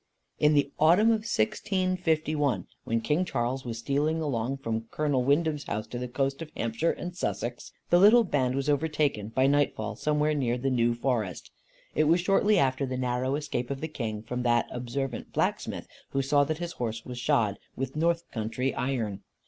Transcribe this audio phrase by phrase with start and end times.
[0.39, 5.85] In the autumn of 1651, when King Charles was stealing along from Colonel Wyndham's house
[5.89, 10.33] to the coast of Hampshire and Sussex, the little band was overtaken by nightfall, somewhere
[10.33, 11.51] near the New Forest.
[11.93, 16.23] It was shortly after the narrow escape of the King from that observant blacksmith, who
[16.23, 19.21] saw that his horse was shod with North country iron.